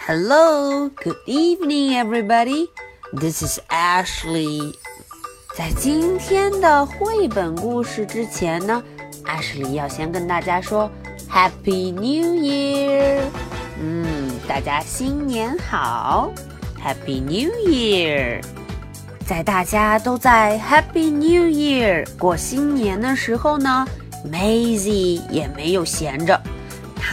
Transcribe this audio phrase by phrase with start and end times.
[0.00, 2.66] Hello, good evening, everybody.
[3.12, 4.74] This is Ashley.
[5.56, 8.82] 在今天的绘本故事之前呢，
[9.24, 10.90] Ashley 要先跟大家说
[11.30, 13.20] Happy New Year。
[13.80, 16.32] 嗯，大家新年好，
[16.82, 18.42] Happy New Year。
[19.26, 23.86] 在大家都在 Happy New Year 过新年的时候呢，
[24.30, 26.40] Maisie 也没有闲着。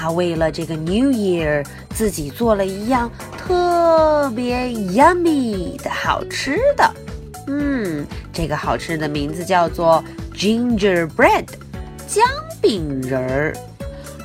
[0.01, 6.89] 他为了这个 New Year，自己做了一样特别 yummy 的好吃的。
[7.49, 11.47] 嗯，这个好吃的名字叫做 gingerbread，
[12.07, 12.25] 姜
[12.63, 13.57] 饼人儿。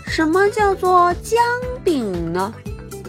[0.05, 1.41] 什么叫做姜
[1.83, 2.53] 饼呢？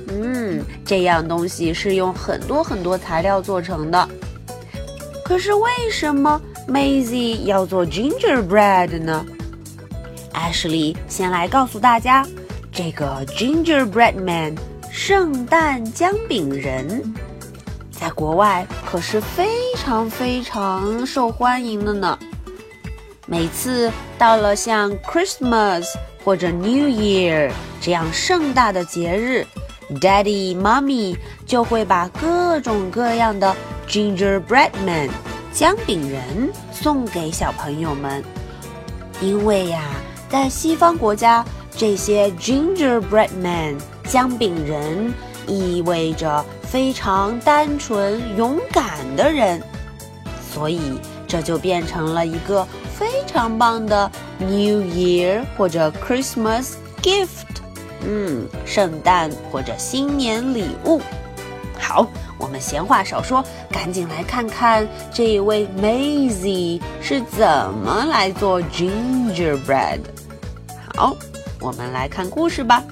[0.08, 4.08] 嗯，这样东西是用很多很多材料做成的。
[5.22, 9.22] 可是为什么 Maisie 要做 gingerbread 呢
[10.32, 12.26] ？Ashley 先来告诉大家。
[12.74, 14.56] 这个 Gingerbread Man
[14.90, 17.14] 圣诞姜饼人，
[17.92, 22.18] 在国外可是非常非常受欢迎的呢。
[23.28, 25.84] 每次到了像 Christmas
[26.24, 29.46] 或者 New Year 这样盛大的节日
[30.00, 31.16] ，Daddy、Mommy
[31.46, 33.54] 就会把各种各样的
[33.86, 35.10] Gingerbread Man
[35.52, 38.24] 姜饼人送给小朋友们，
[39.20, 39.80] 因为呀，
[40.28, 41.44] 在西方国家。
[41.76, 45.12] 这些 gingerbread man 姜饼人
[45.46, 49.60] 意味着非常单纯勇敢的人，
[50.52, 50.80] 所以
[51.26, 52.66] 这就变成了一个
[52.96, 57.46] 非常棒的 New Year 或者 Christmas gift，
[58.06, 61.02] 嗯，圣诞或者新年礼物。
[61.78, 62.06] 好，
[62.38, 67.46] 我们闲话少说，赶紧来看看这一位 Maisie 是怎
[67.84, 70.00] 么来做 gingerbread。
[70.94, 71.16] 好。
[71.63, 72.83] 我们来看故事吧。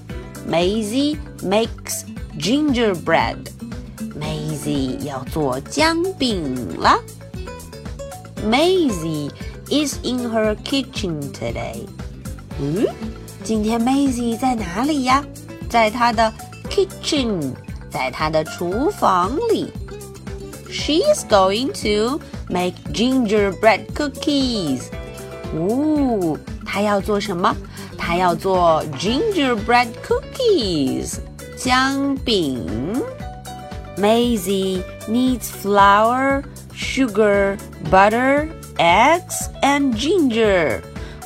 [0.49, 2.03] Maisie makes
[2.39, 6.97] gingerbread。Maisie 要做姜饼了。
[8.43, 9.29] Maisie
[9.69, 11.85] is in her kitchen today。
[12.59, 12.85] 嗯，
[13.43, 15.23] 今天 Maisie 在哪里呀？
[15.69, 16.33] 在她的
[16.69, 17.53] kitchen，
[17.89, 19.71] 在她的厨房里。
[20.69, 24.83] She is going to make gingerbread cookies。
[25.53, 27.55] 哦，她要做什么？
[28.01, 31.15] 他要做 gingerbread cookies
[31.57, 33.01] 姜饼。
[33.97, 36.43] Maisie needs flour,
[36.73, 37.57] sugar,
[37.89, 40.81] butter, eggs, and ginger。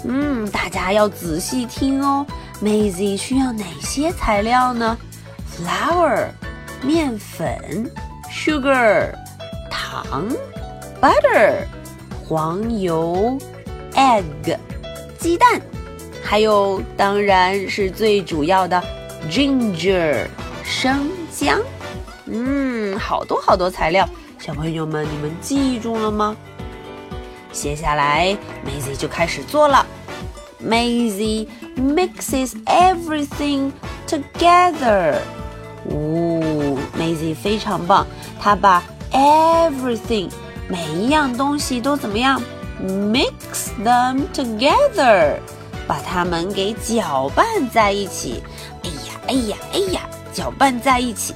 [0.05, 2.25] 嗯，大家要仔细听哦。
[2.63, 4.97] Maisie 需要哪些材料呢？
[5.53, 6.29] Flour
[6.81, 7.91] 面粉，
[8.31, 9.13] sugar
[9.69, 10.27] 糖，
[11.01, 11.65] butter
[12.25, 13.37] 黄油，
[13.95, 14.57] egg
[15.19, 15.61] 鸡蛋。
[16.28, 18.82] 还有，当然是最主要的
[19.30, 20.26] ，ginger
[20.64, 21.60] 生姜。
[22.26, 26.36] 嗯，好多好多材料，小朋友们，你们记住了吗？
[27.52, 28.36] 接下来
[28.66, 29.86] ，Maisie 就开始做了。
[30.60, 33.70] Maisie mixes everything
[34.08, 35.18] together。
[35.88, 38.04] 哦，Maisie 非常棒，
[38.40, 38.82] 她把
[39.12, 40.28] everything
[40.68, 42.42] 每一样东西都怎么样
[42.82, 45.36] ？mix them together。
[45.87, 48.41] 把它们给搅拌在一起，
[48.83, 50.01] 哎呀，哎呀，哎呀，
[50.33, 51.33] 搅拌在一起，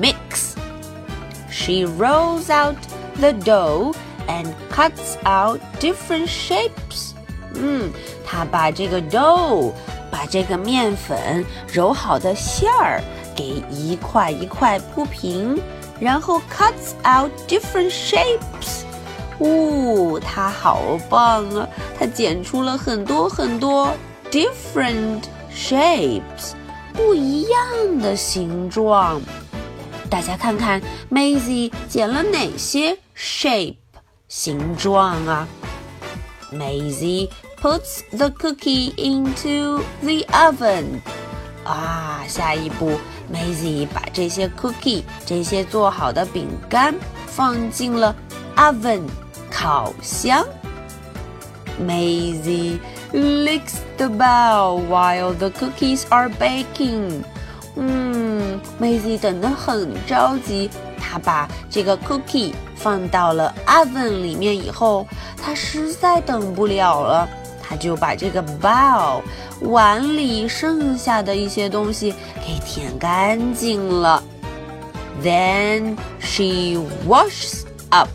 [0.00, 2.76] mix。She rolls out
[3.18, 3.94] the dough
[4.26, 7.10] and cuts out different shapes。
[7.54, 7.92] 嗯，
[8.26, 9.72] 她把这个 dough，
[10.10, 13.02] 把这个面粉揉好的馅儿
[13.36, 15.60] 给一块一块铺平，
[16.00, 18.84] 然后 cuts out different shapes。
[19.39, 21.67] 哦，它好棒啊！
[21.99, 23.93] 它剪出了很多很多
[24.31, 26.53] different shapes，
[26.93, 29.21] 不一样的形状。
[30.09, 30.81] 大家看看
[31.11, 33.75] ，Maisie 剪了哪些 shape
[34.27, 35.47] 形状啊
[36.51, 37.29] ？Maisie
[37.61, 41.01] puts the cookie into the oven。
[41.63, 42.97] 啊，下一步
[43.31, 46.95] ，Maisie 把这些 cookie 这些做好的饼干
[47.25, 48.15] 放进了
[48.55, 49.01] oven。
[49.51, 50.45] 烤箱。
[51.79, 52.79] Maisie
[53.13, 57.23] licks the bowl while the cookies are baking。
[57.75, 65.05] 嗯，Maisie 等得很着急，她把这个 cookie 放到了 oven 里面以后，
[65.39, 67.29] 她实在等不了了，
[67.61, 69.21] 她就把这个 bowl
[69.61, 74.23] 碗里剩下的一些东西给舔干净了。
[75.23, 78.09] Then she washes up.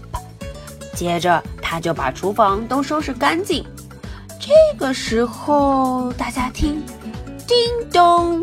[0.95, 3.65] 接着，他就把厨房都收拾干净。
[4.39, 6.83] 这个时候，大家听，
[7.47, 8.43] 叮咚，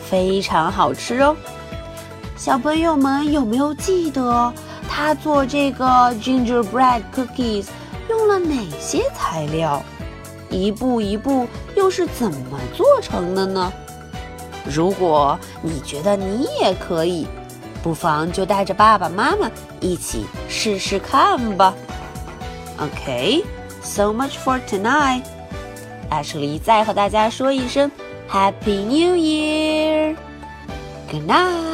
[0.05, 1.34] 非常好吃哦。
[2.37, 4.52] 小朋友们有没有记得
[4.87, 5.87] 他做这个
[6.17, 7.69] gingerbread cookies？
[8.11, 9.82] 用了哪些材料？
[10.50, 13.73] 一步一步又是怎么做成的呢？
[14.67, 17.26] 如果你觉得你也可以，
[17.82, 19.50] 不妨就带着爸爸妈妈
[19.81, 21.73] 一起试试看吧。
[22.79, 27.91] OK，so much for tonight。Ashley 再和大家说一声
[28.29, 30.15] Happy New Year，Good
[31.29, 31.70] night。